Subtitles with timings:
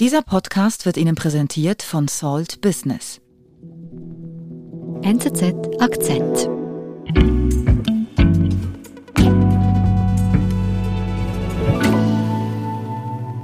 [0.00, 3.20] Dieser Podcast wird Ihnen präsentiert von Salt Business.
[5.02, 6.48] NZZ Akzent.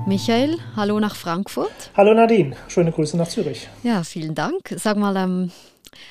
[0.09, 1.71] Michael, hallo nach Frankfurt.
[1.97, 3.69] Hallo Nadine, schöne Grüße nach Zürich.
[3.85, 4.75] Ja, vielen Dank.
[4.77, 5.53] Sag mal, ähm,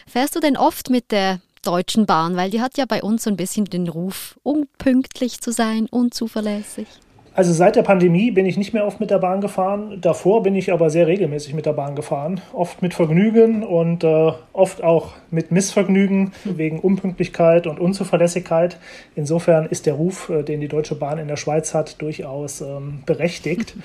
[0.07, 2.37] fährst du denn oft mit der Deutschen Bahn?
[2.37, 6.87] Weil die hat ja bei uns so ein bisschen den Ruf, unpünktlich zu sein, unzuverlässig.
[7.33, 9.99] Also seit der Pandemie bin ich nicht mehr oft mit der Bahn gefahren.
[10.01, 12.41] Davor bin ich aber sehr regelmäßig mit der Bahn gefahren.
[12.53, 18.77] Oft mit Vergnügen und äh, oft auch mit Missvergnügen wegen Unpünktlichkeit und Unzuverlässigkeit.
[19.15, 23.03] Insofern ist der Ruf, äh, den die Deutsche Bahn in der Schweiz hat, durchaus ähm,
[23.05, 23.75] berechtigt.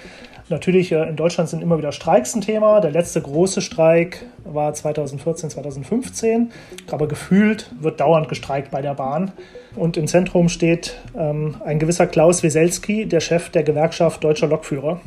[0.50, 2.80] Natürlich, äh, in Deutschland sind immer wieder Streiks ein Thema.
[2.80, 6.52] Der letzte große Streik war 2014, 2015.
[6.90, 9.32] Aber gefühlt wird dauernd gestreikt bei der Bahn.
[9.74, 15.00] Und im Zentrum steht ähm, ein gewisser Klaus Wieselski, der Chef der Gewerkschaft Deutscher Lokführer,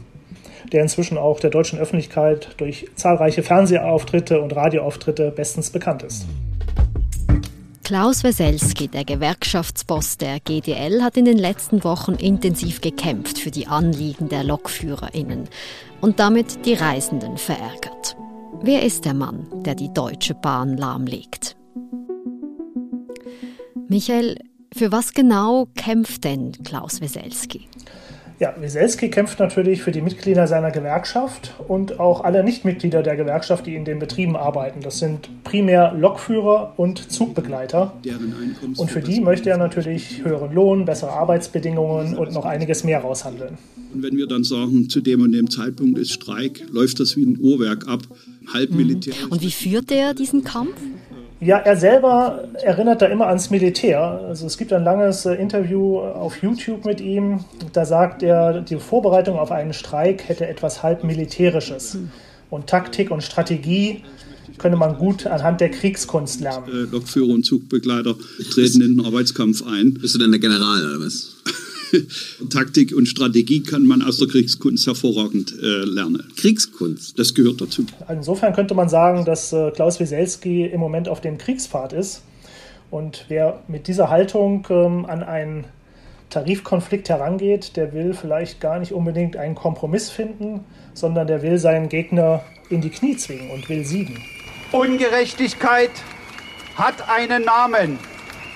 [0.73, 6.25] der inzwischen auch der deutschen Öffentlichkeit durch zahlreiche Fernsehauftritte und Radioauftritte bestens bekannt ist.
[7.87, 13.67] Klaus Weselski, der Gewerkschaftsboss der GDL, hat in den letzten Wochen intensiv gekämpft für die
[13.67, 15.47] Anliegen der LokführerInnen
[16.01, 18.17] und damit die Reisenden verärgert.
[18.61, 21.55] Wer ist der Mann, der die Deutsche Bahn lahmlegt?
[23.87, 24.37] Michael,
[24.75, 27.69] für was genau kämpft denn Klaus Weselski?
[28.39, 33.65] Ja, Wieselski kämpft natürlich für die Mitglieder seiner Gewerkschaft und auch alle Nichtmitglieder der Gewerkschaft,
[33.65, 34.81] die in den Betrieben arbeiten.
[34.81, 37.93] Das sind primär Lokführer und Zugbegleiter.
[38.77, 43.57] Und für die möchte er natürlich höheren Lohn, bessere Arbeitsbedingungen und noch einiges mehr raushandeln.
[43.91, 47.25] Und wenn wir dann sagen, zu dem und dem Zeitpunkt ist Streik, läuft das wie
[47.25, 48.01] ein Uhrwerk ab,
[48.53, 49.15] halb militär.
[49.31, 50.75] Und wie führt er diesen Kampf?
[51.39, 53.99] Ja, er selber erinnert da immer ans Militär.
[54.27, 57.41] Also es gibt ein langes äh, Interview auf YouTube mit ihm.
[57.73, 61.97] Da sagt er, die Vorbereitung auf einen Streik hätte etwas halb Militärisches.
[62.49, 64.03] Und Taktik und Strategie
[64.57, 66.67] könne man gut anhand der Kriegskunst lernen.
[66.67, 68.15] Äh, Lokführer und Zugbegleiter
[68.51, 69.93] treten in den Arbeitskampf ein.
[69.93, 71.36] Bist du denn der General oder was?
[72.49, 76.23] Taktik und Strategie kann man aus der Kriegskunst hervorragend äh, lernen.
[76.35, 77.17] Kriegskunst?
[77.17, 77.85] Das gehört dazu.
[78.09, 82.23] Insofern könnte man sagen, dass äh, Klaus Wieselski im Moment auf dem Kriegspfad ist.
[82.89, 85.65] Und wer mit dieser Haltung ähm, an einen
[86.29, 90.61] Tarifkonflikt herangeht, der will vielleicht gar nicht unbedingt einen Kompromiss finden,
[90.93, 94.21] sondern der will seinen Gegner in die Knie zwingen und will siegen.
[94.71, 95.91] Ungerechtigkeit
[96.75, 97.97] hat einen Namen.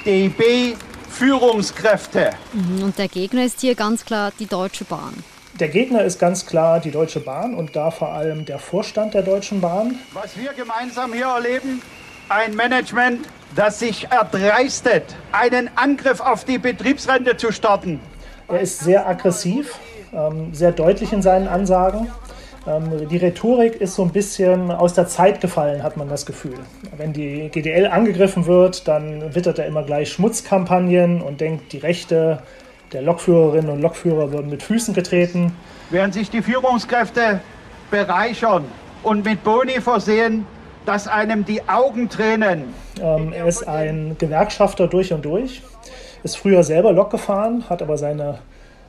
[0.06, 0.76] DB
[1.12, 2.32] Führungskräfte.
[2.54, 5.14] Mhm, Und der Gegner ist hier ganz klar die Deutsche Bahn.
[5.60, 9.22] Der Gegner ist ganz klar die Deutsche Bahn und da vor allem der Vorstand der
[9.22, 10.00] Deutschen Bahn.
[10.14, 11.82] Was wir gemeinsam hier erleben,
[12.30, 18.00] ein Management, das sich erdreistet, einen Angriff auf die Betriebsrente zu starten.
[18.48, 19.76] Er ist sehr aggressiv,
[20.14, 22.10] ähm, sehr deutlich in seinen Ansagen.
[22.68, 26.60] Ähm, die Rhetorik ist so ein bisschen aus der Zeit gefallen, hat man das Gefühl.
[26.96, 32.44] Wenn die GDL angegriffen wird, dann wittert er immer gleich Schmutzkampagnen und denkt, die Rechte
[32.94, 35.54] der Lokführerinnen und Lokführer würden mit Füßen getreten.
[35.90, 37.40] Während sich die Führungskräfte
[37.90, 38.66] bereichern
[39.04, 40.46] und mit Boni versehen,
[40.86, 42.74] dass einem die Augen tränen.
[43.02, 45.62] Ähm, er ist ein Gewerkschafter durch und durch,
[46.24, 48.40] ist früher selber Lok gefahren, hat aber seine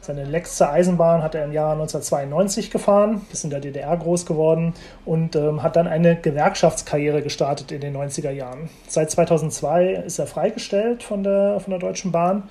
[0.03, 4.75] seine letzte Eisenbahn hat er im Jahr 1992 gefahren, ist in der DDR groß geworden
[5.05, 8.69] und ähm, hat dann eine Gewerkschaftskarriere gestartet in den 90er Jahren.
[8.89, 12.43] Seit 2002 ist er freigestellt von der, von der Deutschen Bahn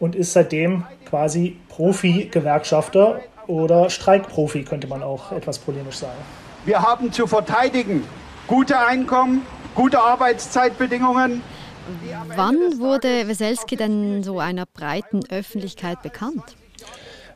[0.00, 6.16] und ist seitdem quasi Profi-Gewerkschafter oder Streikprofi, könnte man auch etwas polemisch sagen.
[6.64, 8.04] Wir haben zu verteidigen
[8.46, 9.42] gute Einkommen,
[9.74, 11.42] gute Arbeitszeitbedingungen.
[12.34, 16.56] Wann wurde Weselski denn so einer breiten Öffentlichkeit bekannt?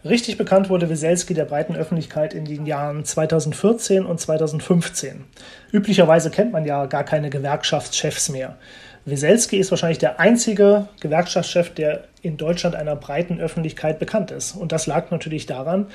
[0.08, 5.24] Richtig bekannt wurde Wieselski der breiten Öffentlichkeit in den Jahren 2014 und 2015.
[5.70, 8.56] Üblicherweise kennt man ja gar keine Gewerkschaftschefs mehr.
[9.04, 14.52] Wieselski ist wahrscheinlich der einzige Gewerkschaftschef, der in Deutschland einer breiten Öffentlichkeit bekannt ist.
[14.56, 15.88] Und das lag natürlich daran,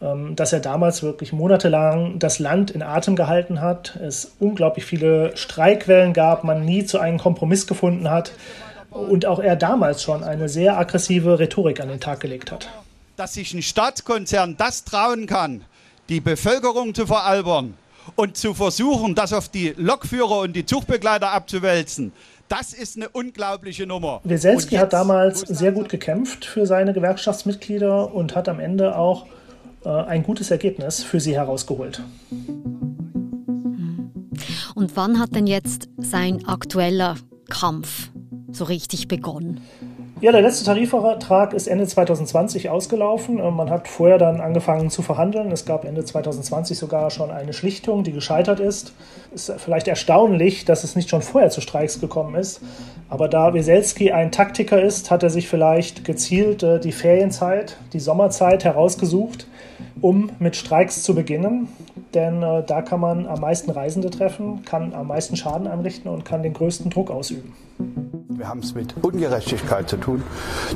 [0.00, 5.36] ähm, dass er damals wirklich monatelang das Land in Atem gehalten hat, es unglaublich viele
[5.36, 8.30] Streikwellen gab, man nie zu einem Kompromiss gefunden hat
[8.90, 12.68] und auch er damals schon eine sehr aggressive Rhetorik an den Tag gelegt hat
[13.16, 15.64] dass sich ein Staatskonzern das trauen kann,
[16.08, 17.74] die Bevölkerung zu veralbern
[18.14, 22.12] und zu versuchen, das auf die Lokführer und die Zugbegleiter abzuwälzen.
[22.48, 24.20] Das ist eine unglaubliche Nummer.
[24.22, 29.26] Weselski hat damals sehr gut gekämpft für seine Gewerkschaftsmitglieder und hat am Ende auch
[29.84, 32.02] äh, ein gutes Ergebnis für sie herausgeholt.
[34.76, 37.16] Und wann hat denn jetzt sein aktueller
[37.48, 38.10] Kampf
[38.52, 39.60] so richtig begonnen?
[40.18, 43.38] Ja, der letzte Tarifvertrag ist Ende 2020 ausgelaufen.
[43.38, 45.52] Äh, man hat vorher dann angefangen zu verhandeln.
[45.52, 48.94] Es gab Ende 2020 sogar schon eine Schlichtung, die gescheitert ist.
[49.34, 52.62] Es ist vielleicht erstaunlich, dass es nicht schon vorher zu Streiks gekommen ist.
[53.10, 58.00] Aber da Weselski ein Taktiker ist, hat er sich vielleicht gezielt äh, die Ferienzeit, die
[58.00, 59.46] Sommerzeit herausgesucht,
[60.00, 61.68] um mit Streiks zu beginnen.
[62.14, 66.24] Denn äh, da kann man am meisten Reisende treffen, kann am meisten Schaden anrichten und
[66.24, 67.52] kann den größten Druck ausüben.
[68.36, 70.22] Wir haben es mit Ungerechtigkeit zu tun.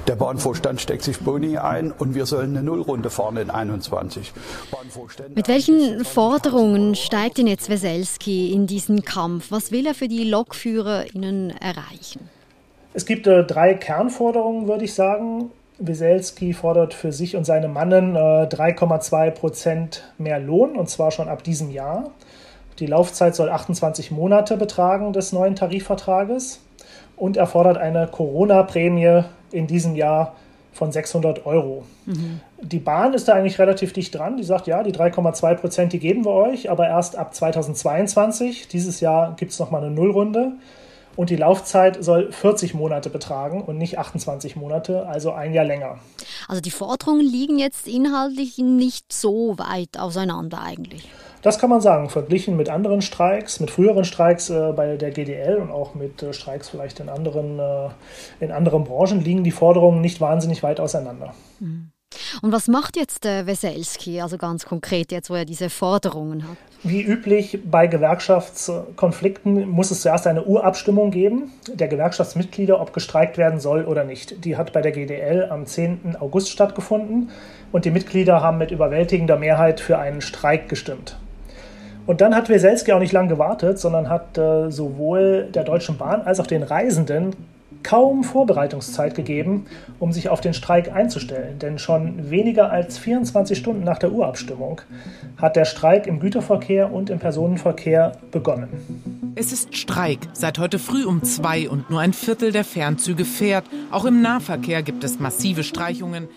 [0.06, 4.32] Der Bahnvorstand steckt sich Boni ein und wir sollen eine Nullrunde fahren in 21.
[5.34, 9.50] Mit welchen Forderungen steigt denn jetzt Weselski in diesen Kampf?
[9.50, 12.30] Was will er für die LokführerInnen erreichen?
[12.94, 15.50] Es gibt äh, drei Kernforderungen, würde ich sagen.
[15.78, 21.28] Weselski fordert für sich und seine Mannen äh, 3,2 Prozent mehr Lohn und zwar schon
[21.28, 22.10] ab diesem Jahr.
[22.78, 26.60] Die Laufzeit soll 28 Monate betragen des neuen Tarifvertrages
[27.16, 30.34] und er fordert eine Corona-Prämie in diesem Jahr
[30.72, 31.84] von 600 Euro.
[32.06, 32.40] Mhm.
[32.62, 34.36] Die Bahn ist da eigentlich relativ dicht dran.
[34.36, 38.68] Die sagt, ja, die 3,2 Prozent, die geben wir euch, aber erst ab 2022.
[38.68, 40.52] Dieses Jahr gibt es nochmal eine Nullrunde.
[41.16, 45.98] Und die Laufzeit soll 40 Monate betragen und nicht 28 Monate, also ein Jahr länger.
[46.48, 51.08] Also die Forderungen liegen jetzt inhaltlich nicht so weit auseinander eigentlich.
[51.42, 55.56] Das kann man sagen, verglichen mit anderen Streiks, mit früheren Streiks äh, bei der GDL
[55.56, 57.88] und auch mit äh, Streiks vielleicht in anderen, äh,
[58.40, 61.34] in anderen Branchen, liegen die Forderungen nicht wahnsinnig weit auseinander.
[61.58, 61.92] Mhm.
[62.42, 66.56] Und was macht jetzt der Weselski, also ganz konkret jetzt, wo er diese Forderungen hat?
[66.82, 73.60] Wie üblich bei Gewerkschaftskonflikten muss es zuerst eine Urabstimmung geben, der Gewerkschaftsmitglieder, ob gestreikt werden
[73.60, 74.44] soll oder nicht.
[74.44, 76.16] Die hat bei der GDL am 10.
[76.18, 77.30] August stattgefunden
[77.70, 81.16] und die Mitglieder haben mit überwältigender Mehrheit für einen Streik gestimmt.
[82.06, 86.22] Und dann hat Weselski auch nicht lange gewartet, sondern hat äh, sowohl der Deutschen Bahn
[86.22, 87.34] als auch den Reisenden
[87.82, 89.66] kaum Vorbereitungszeit gegeben,
[89.98, 91.58] um sich auf den Streik einzustellen.
[91.58, 94.80] Denn schon weniger als 24 Stunden nach der Urabstimmung
[95.36, 98.68] hat der Streik im Güterverkehr und im Personenverkehr begonnen.
[99.36, 100.18] Es ist Streik.
[100.32, 103.64] Seit heute früh um zwei und nur ein Viertel der Fernzüge fährt.
[103.90, 106.28] Auch im Nahverkehr gibt es massive Streichungen.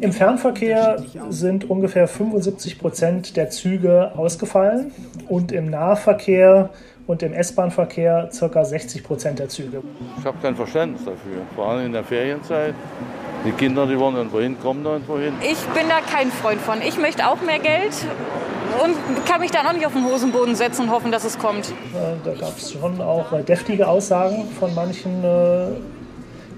[0.00, 4.92] Im Fernverkehr sind ungefähr 75 Prozent der Züge ausgefallen
[5.28, 6.70] und im Nahverkehr
[7.06, 8.64] und im S-Bahn-Verkehr ca.
[8.64, 9.82] 60 Prozent der Züge.
[10.18, 12.74] Ich habe kein Verständnis dafür, vor allem in der Ferienzeit.
[13.44, 15.34] Die Kinder, die wollen irgendwo hin, kommen irgendwo hin.
[15.42, 16.80] Ich bin da kein Freund von.
[16.80, 17.92] Ich möchte auch mehr Geld
[18.84, 21.72] und kann mich dann auch nicht auf den Hosenboden setzen und hoffen, dass es kommt.
[22.24, 25.66] Da gab es schon auch deftige Aussagen von manchen äh,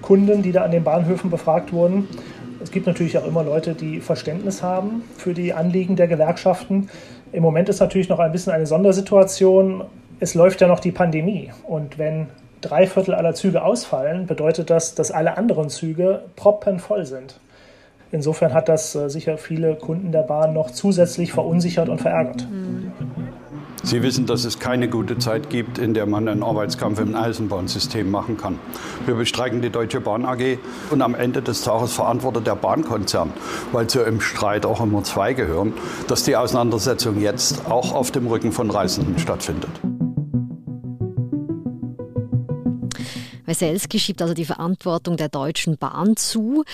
[0.03, 2.07] Kunden, die da an den Bahnhöfen befragt wurden.
[2.63, 6.91] Es gibt natürlich auch immer Leute, die Verständnis haben für die Anliegen der Gewerkschaften.
[7.33, 9.85] Im Moment ist natürlich noch ein bisschen eine Sondersituation
[10.25, 11.51] es läuft ja noch die Pandemie.
[11.65, 12.29] Und wenn
[12.63, 17.39] drei Viertel aller Züge ausfallen, bedeutet das, dass alle anderen Züge proppenvoll sind.
[18.11, 22.47] Insofern hat das äh, sicher viele Kunden der Bahn noch zusätzlich verunsichert und verärgert.
[23.83, 28.11] Sie wissen, dass es keine gute Zeit gibt, in der man einen Arbeitskampf im Eisenbahnsystem
[28.11, 28.59] machen kann.
[29.05, 30.57] Wir bestreiken die Deutsche Bahn AG
[30.91, 33.31] und am Ende des Tages verantwortet der Bahnkonzern,
[33.73, 35.75] weil zu im Streit auch immer zwei gehören,
[36.09, 39.71] dass die Auseinandersetzung jetzt auch auf dem Rücken von Reisenden stattfindet.
[43.47, 46.65] Weselski schiebt also die Verantwortung der Deutschen Bahn zu.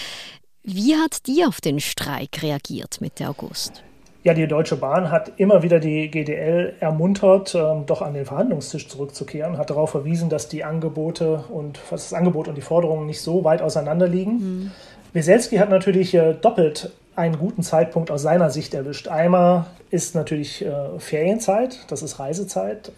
[0.63, 3.83] Wie hat die auf den Streik reagiert Mitte August?
[4.23, 8.87] Ja, die Deutsche Bahn hat immer wieder die GDL ermuntert, ähm, doch an den Verhandlungstisch
[8.87, 13.45] zurückzukehren, hat darauf verwiesen, dass die Angebote und das Angebot und die Forderungen nicht so
[13.45, 14.33] weit auseinander liegen.
[14.33, 14.71] Mhm.
[15.15, 19.09] Weselski hat natürlich äh, doppelt einen guten Zeitpunkt aus seiner Sicht erwischt.
[19.09, 22.93] Einmal ist natürlich äh, Ferienzeit, das ist Reisezeit.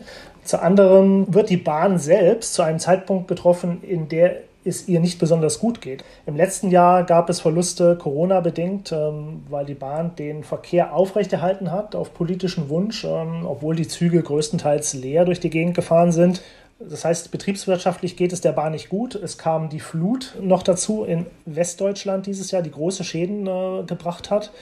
[0.44, 5.18] Zu anderem wird die Bahn selbst zu einem Zeitpunkt getroffen, in der es ihr nicht
[5.18, 6.04] besonders gut geht.
[6.24, 11.72] Im letzten Jahr gab es Verluste Corona bedingt, ähm, weil die Bahn den Verkehr aufrechterhalten
[11.72, 16.42] hat auf politischen Wunsch, ähm, obwohl die Züge größtenteils leer durch die Gegend gefahren sind.
[16.78, 19.14] Das heißt, betriebswirtschaftlich geht es der Bahn nicht gut.
[19.14, 24.30] Es kam die Flut noch dazu in Westdeutschland dieses Jahr, die große Schäden äh, gebracht
[24.30, 24.52] hat,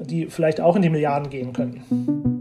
[0.00, 2.40] die vielleicht auch in die Milliarden gehen könnten.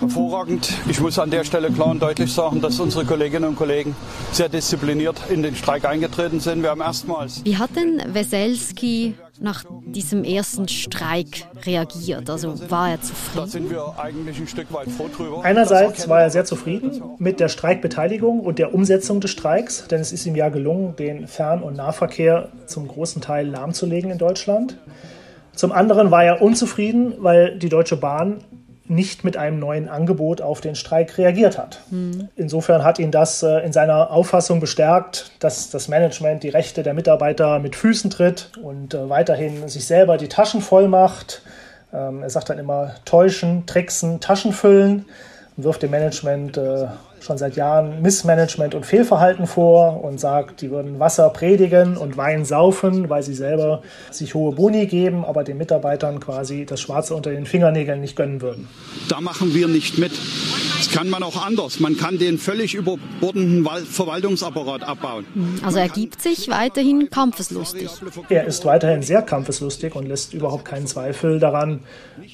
[0.00, 0.72] Hervorragend.
[0.88, 3.94] Ich muss an der Stelle klar und deutlich sagen, dass unsere Kolleginnen und Kollegen
[4.32, 6.62] sehr diszipliniert in den Streik eingetreten sind.
[6.62, 7.44] Wir haben erstmals.
[7.44, 12.28] Wie hat denn Weselski nach diesem ersten Streik reagiert?
[12.28, 13.44] Also war er zufrieden?
[13.44, 15.44] Da sind wir eigentlich ein Stück weit froh drüber.
[15.44, 20.10] Einerseits war er sehr zufrieden mit der Streikbeteiligung und der Umsetzung des Streiks, denn es
[20.10, 24.78] ist ihm ja gelungen, den Fern- und Nahverkehr zum großen Teil lahmzulegen in Deutschland.
[25.54, 28.38] Zum anderen war er unzufrieden, weil die Deutsche Bahn
[28.86, 31.80] nicht mit einem neuen Angebot auf den Streik reagiert hat.
[31.90, 32.28] Mhm.
[32.36, 36.92] Insofern hat ihn das äh, in seiner Auffassung bestärkt, dass das Management die Rechte der
[36.92, 41.42] Mitarbeiter mit Füßen tritt und äh, weiterhin sich selber die Taschen voll macht.
[41.94, 45.06] Ähm, er sagt dann immer täuschen, tricksen, Taschen füllen
[45.56, 46.86] und wirft dem Management äh,
[47.24, 52.44] schon seit Jahren Missmanagement und Fehlverhalten vor und sagt, die würden Wasser predigen und Wein
[52.44, 57.30] saufen, weil sie selber sich hohe Boni geben, aber den Mitarbeitern quasi das Schwarze unter
[57.30, 58.68] den Fingernägeln nicht gönnen würden.
[59.08, 60.12] Da machen wir nicht mit.
[60.84, 61.80] Das kann man auch anders.
[61.80, 65.24] Man kann den völlig überbordenden Verwaltungsapparat abbauen.
[65.64, 67.88] Also er gibt sich weiterhin kampfeslustig.
[68.28, 71.80] Er ist weiterhin sehr kampfeslustig und lässt überhaupt keinen Zweifel daran,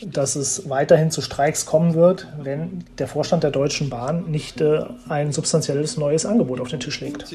[0.04, 4.80] dass es weiterhin zu Streiks kommen wird, wenn der Vorstand der Deutschen Bahn nicht äh,
[5.08, 7.26] ein substanzielles neues Angebot auf den Tisch legt.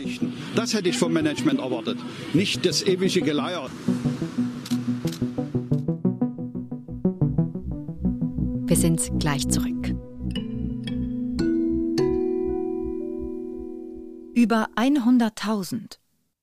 [0.56, 1.98] Das hätte ich vom Management erwartet,
[2.34, 3.70] nicht das ewige Geleier.
[8.68, 9.75] Wir sind gleich zurück.
[14.46, 15.98] Über 100.000.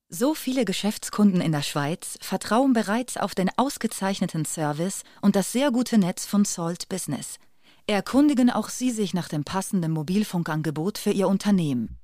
[0.09, 5.71] So viele Geschäftskunden in der Schweiz vertrauen bereits auf den ausgezeichneten Service und das sehr
[5.71, 7.37] gute Netz von Salt Business–
[7.87, 11.97] erkundigen auch Sie sich nach dem passenden Mobilfunkangebot für Ihr Unternehmen.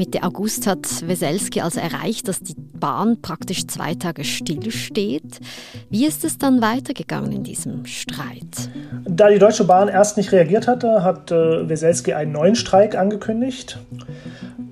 [0.00, 5.40] Mitte August hat Weselski also erreicht, dass die Bahn praktisch zwei Tage stillsteht.
[5.90, 8.70] Wie ist es dann weitergegangen in diesem Streit?
[9.12, 13.76] Da die Deutsche Bahn erst nicht reagiert hatte, hat äh, Weselski einen neuen Streik angekündigt.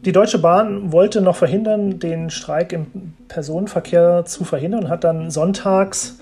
[0.04, 2.86] Die Deutsche Bahn wollte noch verhindern, den Streik im
[3.26, 6.18] Personenverkehr zu verhindern und hat dann sonntags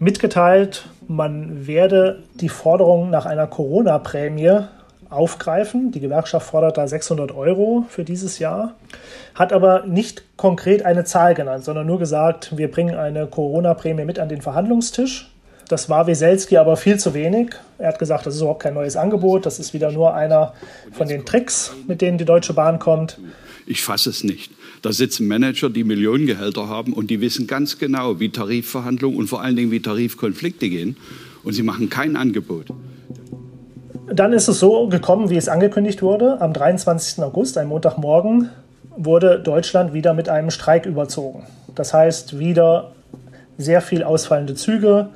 [0.00, 4.62] mitgeteilt, man werde die Forderung nach einer Corona-Prämie
[5.08, 5.92] aufgreifen.
[5.92, 8.74] Die Gewerkschaft fordert da 600 Euro für dieses Jahr,
[9.36, 14.18] hat aber nicht konkret eine Zahl genannt, sondern nur gesagt, wir bringen eine Corona-Prämie mit
[14.18, 15.30] an den Verhandlungstisch.
[15.70, 17.50] Das war Weselski aber viel zu wenig.
[17.78, 20.52] Er hat gesagt, das ist überhaupt kein neues Angebot, das ist wieder nur einer
[20.90, 23.20] von den Tricks, mit denen die Deutsche Bahn kommt.
[23.66, 24.50] Ich fasse es nicht.
[24.82, 29.42] Da sitzen Manager, die Millionengehälter haben und die wissen ganz genau, wie Tarifverhandlungen und vor
[29.42, 30.96] allen Dingen wie Tarifkonflikte gehen.
[31.44, 32.66] Und sie machen kein Angebot.
[34.12, 36.40] Dann ist es so gekommen, wie es angekündigt wurde.
[36.40, 37.22] Am 23.
[37.22, 38.50] August, ein Montagmorgen,
[38.96, 41.44] wurde Deutschland wieder mit einem Streik überzogen.
[41.76, 42.90] Das heißt, wieder
[43.56, 45.10] sehr viel ausfallende Züge,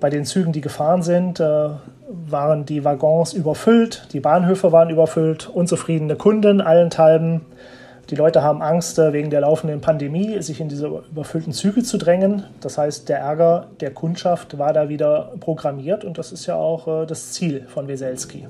[0.00, 1.68] bei den Zügen, die gefahren sind, äh,
[2.08, 7.42] waren die Waggons überfüllt, die Bahnhöfe waren überfüllt, unzufriedene Kunden allenthalben.
[8.10, 11.98] Die Leute haben Angst, äh, wegen der laufenden Pandemie sich in diese überfüllten Züge zu
[11.98, 12.44] drängen.
[12.60, 16.86] Das heißt, der Ärger der Kundschaft war da wieder programmiert und das ist ja auch
[16.86, 18.46] äh, das Ziel von Weselski.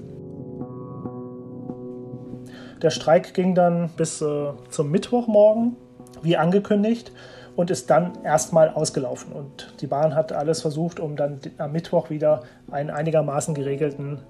[2.83, 5.76] Der Streik ging dann bis zum Mittwochmorgen,
[6.21, 7.11] wie angekündigt
[7.57, 9.33] und ist dann erstmal ausgelaufen.
[9.33, 14.21] Und die Bahn hat alles versucht, um dann am Mittwoch wieder einen einigermaßen geregelten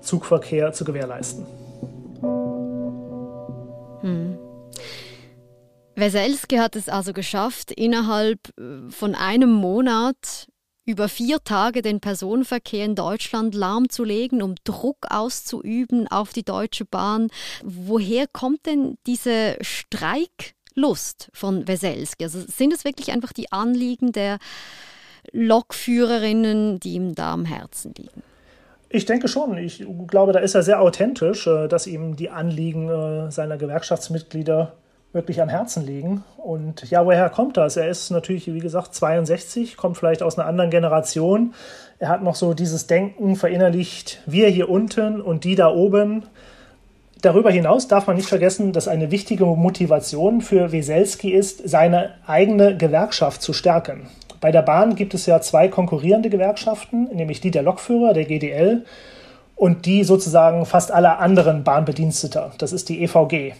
[0.00, 1.46] Zugverkehr zu gewährleisten.
[4.02, 4.38] Hm.
[5.96, 10.46] Weselski hat es also geschafft, innerhalb äh, von einem Monat
[10.84, 17.28] über vier Tage den Personenverkehr in Deutschland lahmzulegen, um Druck auszuüben auf die Deutsche Bahn.
[17.64, 20.55] Woher kommt denn diese Streik?
[20.76, 22.24] Lust von Weselski?
[22.24, 24.38] Also sind es wirklich einfach die Anliegen der
[25.32, 28.22] Lokführerinnen, die ihm da am Herzen liegen?
[28.88, 29.58] Ich denke schon.
[29.58, 34.74] Ich glaube, da ist er sehr authentisch, äh, dass ihm die Anliegen äh, seiner Gewerkschaftsmitglieder
[35.12, 36.22] wirklich am Herzen liegen.
[36.36, 37.76] Und ja, woher kommt das?
[37.76, 41.54] Er ist natürlich, wie gesagt, 62, kommt vielleicht aus einer anderen Generation.
[41.98, 46.24] Er hat noch so dieses Denken verinnerlicht, wir hier unten und die da oben.
[47.22, 52.76] Darüber hinaus darf man nicht vergessen, dass eine wichtige Motivation für Weselski ist, seine eigene
[52.76, 54.08] Gewerkschaft zu stärken.
[54.40, 58.84] Bei der Bahn gibt es ja zwei konkurrierende Gewerkschaften, nämlich die der Lokführer, der GDL,
[59.56, 62.52] und die sozusagen fast aller anderen Bahnbediensteter.
[62.58, 63.54] Das ist die EVG.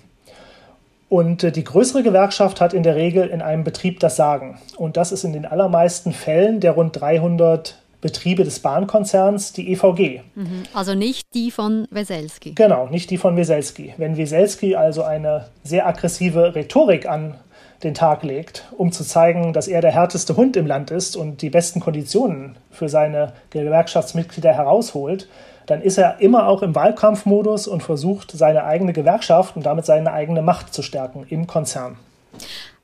[1.09, 4.59] Und äh, die größere Gewerkschaft hat in der Regel in einem Betrieb das Sagen.
[4.77, 10.21] Und das ist in den allermeisten Fällen der rund 300 Betriebe des Bahnkonzerns, die EVG.
[10.37, 10.63] Mhm.
[10.73, 12.53] Also nicht die von Weselski.
[12.53, 13.95] Genau, nicht die von Weselski.
[13.97, 17.35] Wenn Weselski also eine sehr aggressive Rhetorik an
[17.83, 21.43] den Tag legt, um zu zeigen, dass er der härteste Hund im Land ist und
[21.43, 25.29] die besten Konditionen für seine Gewerkschaftsmitglieder herausholt,
[25.67, 30.13] dann ist er immer auch im Wahlkampfmodus und versucht, seine eigene Gewerkschaft und damit seine
[30.13, 31.99] eigene Macht zu stärken im Konzern.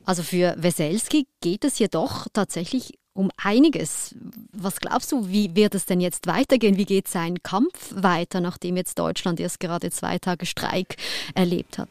[0.03, 4.15] Also für Weselski geht es jedoch tatsächlich um einiges.
[4.51, 6.77] Was glaubst du, wie wird es denn jetzt weitergehen?
[6.77, 10.97] Wie geht sein Kampf weiter, nachdem jetzt Deutschland erst gerade zwei Tage Streik
[11.35, 11.89] erlebt hat?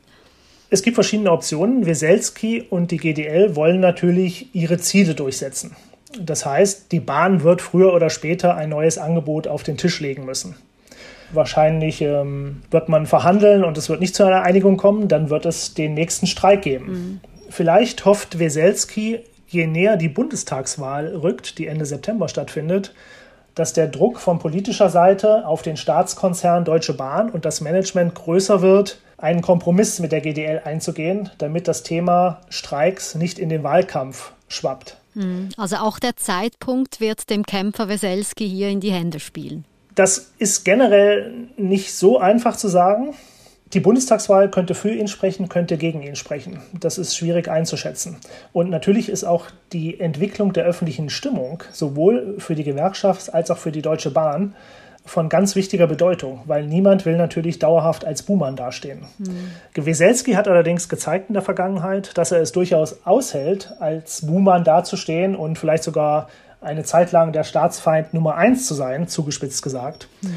[0.71, 1.87] Es gibt verschiedene Optionen.
[1.87, 5.77] Weselski und die GDL wollen natürlich ihre Ziele durchsetzen.
[6.19, 10.25] Das heißt, die Bahn wird früher oder später ein neues Angebot auf den Tisch legen
[10.25, 10.57] müssen.
[11.33, 15.47] Wahrscheinlich ähm, wird man verhandeln und es wird nicht zu einer Einigung kommen, dann wird
[15.47, 16.87] es den nächsten Streik geben.
[16.87, 17.21] Mhm.
[17.49, 19.21] Vielleicht hofft Weselski,
[19.53, 22.95] je näher die Bundestagswahl rückt, die Ende September stattfindet,
[23.55, 28.63] dass der Druck von politischer Seite auf den Staatskonzern Deutsche Bahn und das Management größer
[28.63, 34.33] wird, einen Kompromiss mit der GDL einzugehen, damit das Thema Streiks nicht in den Wahlkampf
[34.49, 34.97] schwappt.
[35.15, 35.51] Hm.
[35.59, 39.65] Also auch der Zeitpunkt wird dem Kämpfer Weselski hier in die Hände spielen.
[39.95, 43.15] Das ist generell nicht so einfach zu sagen.
[43.75, 46.61] Die Bundestagswahl könnte für ihn sprechen, könnte gegen ihn sprechen.
[46.79, 48.17] Das ist schwierig einzuschätzen.
[48.53, 53.57] Und natürlich ist auch die Entwicklung der öffentlichen Stimmung sowohl für die Gewerkschaft als auch
[53.57, 54.55] für die Deutsche Bahn
[55.05, 59.01] von ganz wichtiger Bedeutung, weil niemand will natürlich dauerhaft als Buhmann dastehen.
[59.19, 59.51] Mhm.
[59.73, 65.35] Gewieselski hat allerdings gezeigt in der Vergangenheit, dass er es durchaus aushält, als Buhmann dazustehen
[65.35, 66.29] und vielleicht sogar
[66.61, 70.09] eine Zeit lang der Staatsfeind Nummer eins zu sein, zugespitzt gesagt.
[70.21, 70.37] Mhm.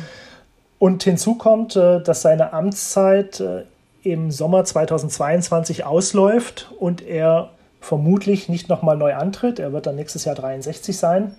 [0.86, 3.64] Und hinzu kommt, äh, dass seine Amtszeit äh,
[4.04, 7.50] im Sommer 2022 ausläuft und er
[7.82, 9.58] vermutlich nicht nochmal neu antritt.
[9.58, 11.36] Er wird dann nächstes Jahr 63 sein.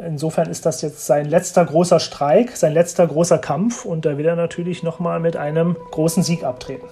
[0.00, 4.26] Insofern ist das jetzt sein letzter großer Streik, sein letzter großer Kampf und da will
[4.26, 6.88] er natürlich nochmal mit einem großen Sieg abtreten.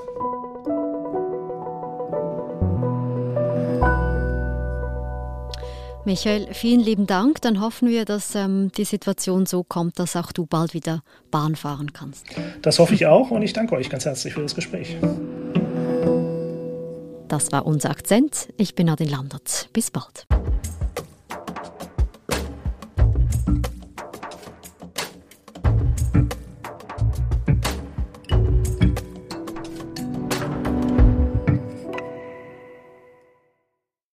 [6.04, 7.42] Michael, vielen lieben Dank.
[7.42, 11.56] Dann hoffen wir, dass ähm, die Situation so kommt, dass auch du bald wieder Bahn
[11.56, 12.26] fahren kannst.
[12.62, 14.96] Das hoffe ich auch und ich danke euch ganz herzlich für das Gespräch.
[17.28, 18.48] Das war unser Akzent.
[18.56, 19.68] Ich bin Nadine Landert.
[19.72, 20.26] Bis bald.